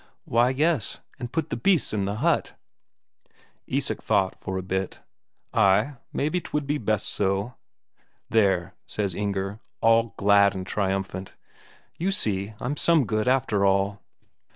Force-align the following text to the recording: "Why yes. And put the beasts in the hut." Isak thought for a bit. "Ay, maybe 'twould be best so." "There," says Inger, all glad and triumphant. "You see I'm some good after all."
"Why 0.25 0.49
yes. 0.49 0.99
And 1.19 1.31
put 1.31 1.51
the 1.51 1.55
beasts 1.55 1.93
in 1.93 2.05
the 2.05 2.15
hut." 2.15 2.55
Isak 3.67 4.01
thought 4.01 4.41
for 4.41 4.57
a 4.57 4.63
bit. 4.63 4.99
"Ay, 5.53 5.97
maybe 6.11 6.41
'twould 6.41 6.65
be 6.65 6.79
best 6.79 7.07
so." 7.07 7.53
"There," 8.27 8.73
says 8.87 9.13
Inger, 9.13 9.59
all 9.79 10.15
glad 10.17 10.55
and 10.55 10.65
triumphant. 10.65 11.35
"You 11.99 12.09
see 12.09 12.55
I'm 12.59 12.77
some 12.77 13.05
good 13.05 13.27
after 13.27 13.63
all." 13.63 14.01